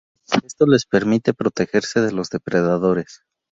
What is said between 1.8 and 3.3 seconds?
de los depredadores.